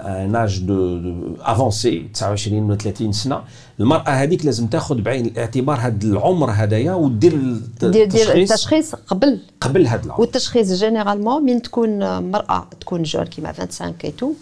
عامة 0.00 0.24
ان 0.24 0.36
اج 0.36 0.58
دو 0.58 1.00
افونسي 1.40 2.08
29 2.14 2.62
ولا 2.62 2.76
30 2.76 3.12
سنه 3.12 3.42
المراه 3.80 4.10
هذيك 4.10 4.44
لازم 4.44 4.66
تاخذ 4.66 5.00
بعين 5.00 5.26
الاعتبار 5.26 5.76
هذا 5.76 6.04
العمر 6.04 6.50
هذايا 6.50 6.94
ودير 6.94 7.34
التشخيص 7.82 8.50
التشخيص 8.50 8.94
قبل 8.94 9.40
قبل 9.60 9.86
هذا 9.86 10.04
العمر 10.04 10.20
والتشخيص 10.20 10.72
جينيرالمون 10.72 11.42
من 11.42 11.62
تكون 11.62 11.98
مراه 12.30 12.66
تكون 12.80 13.02
جون 13.02 13.24
كيما 13.24 13.52
25 13.52 13.92
كيتو 13.92 14.32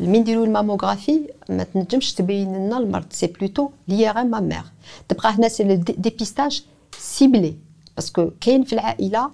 من 0.00 0.12
نديروا 0.12 0.46
الماموغرافي 0.46 1.20
ما 1.48 1.62
تنجمش 1.62 2.14
تبين 2.14 2.56
لنا 2.56 2.78
المرض 2.78 3.06
سي 3.10 3.26
بلوتو 3.26 3.70
لي 3.88 4.10
ار 4.10 4.20
ام 4.20 4.30
مامير 4.30 4.62
تبقى 5.08 5.32
هنا 5.32 5.48
سي 5.48 5.76
ديبيستاج 5.76 6.62
سيبلي 6.98 7.54
باسكو 7.96 8.30
كاين 8.40 8.64
في 8.64 8.72
العائله 8.72 9.30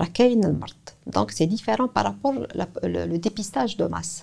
راه 0.00 0.06
كاين 0.14 0.44
المرض 0.44 0.72
دونك 1.06 1.30
سي 1.30 1.46
ديفيرون 1.46 1.88
بارابور 1.96 2.46
لو 2.84 3.16
ديبيستاج 3.16 3.76
دو 3.76 3.88
ماس 3.88 4.22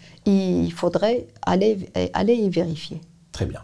il 0.24 0.72
faudrait 0.72 1.26
aller, 1.42 1.90
aller 2.12 2.34
y 2.34 2.50
vérifier. 2.50 3.00
Très 3.32 3.46
bien. 3.46 3.62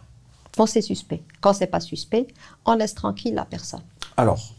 Quand 0.56 0.66
c'est 0.66 0.82
suspect. 0.82 1.22
Quand 1.40 1.52
c'est 1.52 1.66
pas 1.66 1.80
suspect, 1.80 2.26
on 2.64 2.74
laisse 2.74 2.94
tranquille 2.94 3.34
la 3.34 3.44
personne. 3.44 3.82
Alors, 4.16 4.54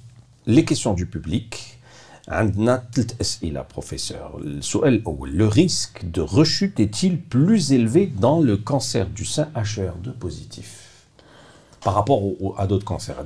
les 0.45 0.65
questions 0.65 0.93
du 0.93 1.05
public. 1.05 1.79
عندنا 2.27 2.83
ثلاث 2.93 3.21
أسئلة 3.21 3.61
professeur. 3.61 4.39
Le 4.39 5.45
risque 5.45 6.09
de 6.09 6.21
rechute 6.21 6.79
est-il 6.79 7.21
plus 7.21 7.73
élevé 7.73 8.07
dans 8.07 8.39
le 8.39 8.55
cancer 8.55 9.09
du 9.09 9.25
sein 9.25 9.49
HER2 9.55 10.13
positif 10.13 10.83
par 11.81 11.95
rapport 11.95 12.23
au, 12.23 12.55
à 12.57 12.65
d'autres 12.65 12.85
cancers 12.85 13.23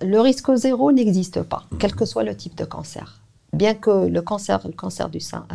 Le 0.00 0.20
risque 0.20 0.54
zéro 0.54 0.92
n'existe 0.92 1.42
pas, 1.42 1.64
quel 1.80 1.94
que 1.96 2.04
soit 2.04 2.22
le 2.22 2.36
type 2.36 2.54
de 2.54 2.64
cancer 2.64 3.20
bien 3.54 3.74
que 3.74 4.06
le 4.06 4.22
cancer, 4.22 4.60
le 4.64 4.72
cancer 4.72 5.08
du 5.08 5.20
sein, 5.20 5.46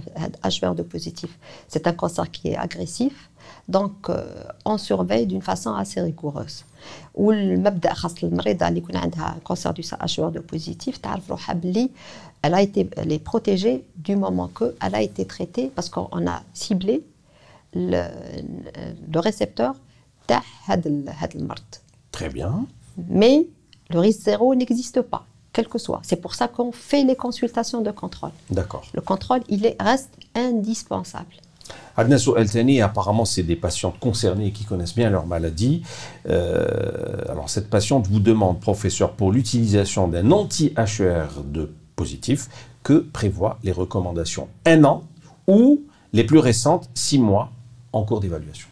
HER2 0.43 0.83
positif, 0.83 1.37
c'est 1.67 1.87
un 1.87 1.93
cancer 1.93 2.29
qui 2.29 2.49
est 2.49 2.57
agressif, 2.57 3.29
donc 3.67 4.09
euh, 4.09 4.43
on 4.65 4.77
surveille 4.77 5.27
d'une 5.27 5.41
façon 5.41 5.73
assez 5.73 6.01
rigoureuse. 6.01 6.65
Ou 7.15 7.31
le 7.31 7.57
مبدا 7.57 7.93
خاص 7.93 8.23
المريضه 8.23 8.67
اللي 8.67 8.79
يكون 8.79 8.95
عندها 8.95 9.37
cancer 9.43 9.73
du 9.73 9.83
sein 9.83 9.97
HER2 9.97 10.39
positif 10.39 10.99
تعرف 11.03 11.29
روحها 11.31 11.53
بلي 11.53 11.89
elle 12.45 12.53
a 12.53 12.61
été 12.61 12.89
elle 12.97 13.11
est 13.11 13.23
protégée 13.23 13.83
du 13.95 14.15
moment 14.15 14.49
que 14.49 14.75
elle 14.81 14.95
a 14.95 15.01
été 15.01 15.25
traitée 15.25 15.71
parce 15.75 15.89
qu'on 15.89 16.27
a 16.27 16.43
ciblé 16.53 17.03
le, 17.73 18.03
le 19.13 19.19
récepteur 19.19 19.73
تاع 20.27 20.43
هذا 20.65 20.91
هذا 21.07 21.35
المرض. 21.35 21.75
Très 22.11 22.29
bien. 22.29 22.65
Mais 23.09 23.47
le 23.89 23.99
risque 23.99 24.21
zéro 24.21 24.55
n'existe 24.55 25.01
pas 25.01 25.25
quel 25.52 25.68
que 25.68 25.78
soit. 25.78 26.00
C'est 26.02 26.20
pour 26.20 26.34
ça 26.34 26.48
qu'on 26.48 26.72
fait 26.72 27.04
les 27.04 27.16
consultations 27.16 27.80
de 27.80 27.90
contrôle. 27.90 28.30
D'accord. 28.50 28.82
Le 28.92 29.00
contrôle, 29.00 29.40
il 29.48 29.66
est, 29.66 29.76
reste 29.80 30.10
indispensable. 30.34 31.34
Adna 31.96 32.16
Eltani, 32.36 32.80
apparemment, 32.80 33.24
c'est 33.24 33.42
des 33.42 33.56
patientes 33.56 33.98
concernées 34.00 34.52
qui 34.52 34.64
connaissent 34.64 34.94
bien 34.94 35.10
leur 35.10 35.26
maladie. 35.26 35.82
Euh, 36.28 37.24
alors, 37.28 37.50
cette 37.50 37.68
patiente 37.68 38.06
vous 38.08 38.20
demande, 38.20 38.60
professeur, 38.60 39.12
pour 39.12 39.32
l'utilisation 39.32 40.08
d'un 40.08 40.30
anti-HER2 40.30 41.68
positif, 41.96 42.48
que 42.82 42.94
prévoient 42.94 43.58
les 43.62 43.72
recommandations? 43.72 44.48
Un 44.64 44.84
an 44.84 45.04
ou 45.46 45.82
les 46.12 46.24
plus 46.24 46.38
récentes, 46.38 46.88
six 46.94 47.18
mois 47.18 47.50
en 47.92 48.04
cours 48.04 48.20
d'évaluation? 48.20 48.68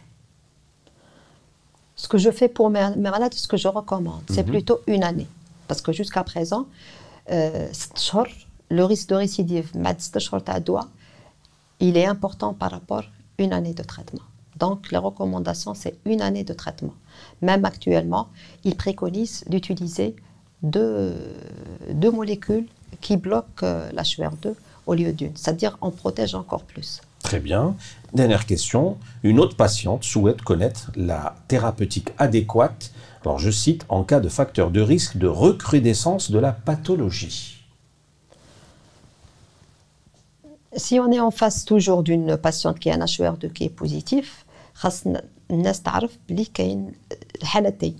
Ce 1.94 2.08
que 2.08 2.16
je 2.16 2.30
fais 2.30 2.48
pour 2.48 2.70
mes, 2.70 2.96
malades, 2.96 3.34
ce 3.34 3.48
que 3.48 3.56
je 3.56 3.68
recommande, 3.68 4.22
c'est 4.30 4.46
mhm. 4.46 4.52
plutôt 4.52 4.80
une 4.86 5.02
année. 5.02 5.26
Parce 5.68 5.82
que 5.82 5.92
jusqu'à 5.92 6.24
présent, 6.24 6.66
euh, 7.30 7.68
le 8.70 8.84
risque 8.84 9.08
de 9.10 9.14
récidive, 9.14 9.70
il 11.80 11.96
est 11.96 12.06
important 12.06 12.54
par 12.54 12.70
rapport 12.70 12.98
à 12.98 13.42
une 13.42 13.52
année 13.52 13.74
de 13.74 13.82
traitement. 13.82 14.22
Donc, 14.58 14.90
les 14.90 14.98
recommandations, 14.98 15.74
c'est 15.74 15.96
une 16.04 16.20
année 16.20 16.42
de 16.42 16.52
traitement. 16.52 16.94
Même 17.42 17.64
actuellement, 17.64 18.28
ils 18.64 18.76
préconisent 18.76 19.44
d'utiliser 19.48 20.16
deux, 20.62 21.14
deux, 21.92 22.10
molécules 22.10 22.66
qui 23.00 23.16
bloquent 23.16 23.64
euh, 23.64 23.88
la 23.92 24.02
2 24.02 24.56
au 24.86 24.94
lieu 24.94 25.12
d'une. 25.12 25.36
C'est-à-dire, 25.36 25.78
on 25.80 25.92
protège 25.92 26.34
encore 26.34 26.64
plus. 26.64 27.00
Très 27.22 27.38
bien. 27.38 27.76
Dernière 28.12 28.46
question. 28.46 28.96
Une 29.22 29.38
autre 29.38 29.56
patiente 29.56 30.02
souhaite 30.02 30.42
connaître 30.42 30.90
la 30.96 31.36
thérapeutique 31.46 32.08
adéquate, 32.18 32.90
alors 33.21 33.39
je 33.39 33.51
cite, 33.51 33.85
en 33.89 34.03
cas 34.03 34.19
de 34.19 34.29
facteur 34.29 34.71
de 34.71 34.81
risque 34.81 35.17
de 35.17 35.27
recrudescence 35.27 36.31
de 36.31 36.39
la 36.39 36.51
pathologie. 36.51 37.63
Si 40.75 40.99
on 40.99 41.11
est 41.11 41.19
en 41.19 41.31
face 41.31 41.65
toujours 41.65 42.03
d'une 42.03 42.35
patiente 42.35 42.79
qui 42.79 42.89
a 42.89 42.95
un 42.95 43.05
HER2 43.05 43.51
qui 43.51 43.65
est 43.65 43.69
positif, 43.69 44.45
خاص 44.73 45.03
الناس 45.51 45.81
تعرف 45.81 46.17
بلي 46.29 46.45
كاين 46.45 46.91
حالتين 47.43 47.95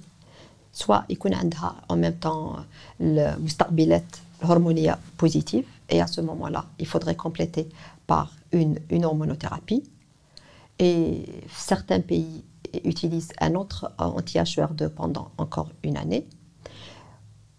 سواء 0.74 1.06
يكون 1.10 1.34
عندها 1.34 1.76
en 1.92 1.96
même 1.96 2.26
temps 2.26 2.60
المستقبلات 3.02 4.04
الهرمونيه 4.44 5.00
positive 5.24 5.66
et 5.90 6.02
à 6.02 6.08
ce 6.08 6.22
moment-là 6.22 6.66
il 6.80 6.88
faudrait 6.88 7.16
compléter 7.16 7.70
par 8.08 8.32
une, 8.52 8.80
une 8.90 9.06
hormonothérapie 9.06 9.84
et 10.80 11.26
certains 11.56 12.02
pays 12.02 12.44
utilisent 12.84 13.34
un 13.40 13.56
autre 13.56 13.92
anti-HER2 13.98 14.90
pendant 14.90 15.32
encore 15.38 15.70
une 15.84 15.98
année 15.98 16.26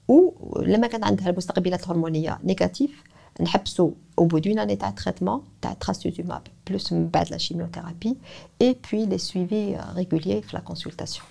ou 0.08 0.34
لما 0.66 0.86
كان 0.86 1.04
عندها 1.04 1.30
المستقبلات 1.30 1.84
الهرمونيه 1.84 2.38
نيجاتيف 2.44 3.02
نحبسوا 3.40 3.90
au 4.20 4.24
bout 4.26 4.40
d'une 4.40 4.58
année 4.58 4.76
de 4.76 4.94
traitement 5.02 5.40
تاع 5.62 5.76
trastuzumab 5.80 6.42
plus 6.70 6.92
بعد 6.92 7.26
la 7.28 7.38
chimiothérapie 7.38 8.18
et 8.60 8.74
puis 8.74 9.06
les 9.06 9.18
suivis 9.18 9.74
euh, 9.74 9.92
réguliers 9.94 10.42
la 10.52 10.60
consultation. 10.60 11.24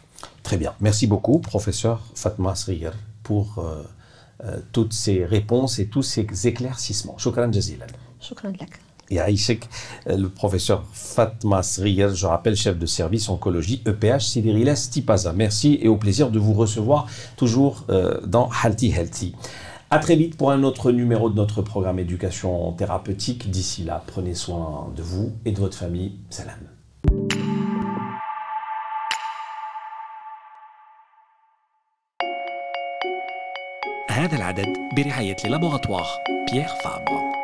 Très 0.44 0.58
bien. 0.58 0.74
Merci 0.80 1.08
beaucoup 1.08 1.40
professeur 1.40 2.02
Fatma 2.16 2.56
Sriyer 2.56 2.96
pour 3.24 3.60
euh, 3.60 3.84
euh, 4.44 4.60
toutes 4.72 4.94
ces 4.94 5.26
réponses 5.26 5.80
et 5.80 5.88
tous 5.88 6.04
ces 6.04 6.48
éclaircissements. 6.48 7.18
شكرا 7.18 7.46
جزيلا. 7.46 7.88
شكرا 9.12 9.28
لك. 9.28 9.28
Aïchek, 9.28 9.70
le 10.08 10.28
professeur 10.28 10.84
Fatma 10.92 11.62
Sriyer, 11.62 12.10
je 12.16 12.26
rappelle, 12.26 12.56
chef 12.56 12.78
de 12.78 12.86
service 12.86 13.30
oncologie 13.30 13.82
EPH 13.86 14.22
Sidiriles 14.22 14.74
Tipaza. 14.92 15.34
Merci 15.34 15.78
et 15.82 15.88
au 15.88 15.98
plaisir 15.98 16.32
de 16.32 16.40
vous 16.40 16.54
recevoir 16.54 17.08
toujours 17.38 17.86
dans 18.26 18.50
Healthy 18.64 18.90
Healthy. 18.92 19.36
À 19.92 20.00
très 20.00 20.16
vite 20.16 20.36
pour 20.38 20.50
un 20.52 20.64
autre 20.64 20.92
numéro 20.92 21.30
de 21.30 21.36
notre 21.36 21.62
programme 21.62 22.00
éducation 22.00 22.72
thérapeutique. 22.72 23.52
D'ici 23.52 23.84
là, 23.84 24.04
prenez 24.08 24.34
soin 24.34 24.92
de 24.96 25.04
vous 25.04 25.32
et 25.46 25.52
de 25.52 25.60
votre 25.60 25.78
famille. 25.78 26.14
Salam. 26.30 26.58
هذا 34.10 34.36
العدد 34.36 34.68
برعاية 34.96 35.38
لابوغاتوار 35.46 36.06
بيير 36.52 36.68
فابر 36.68 37.37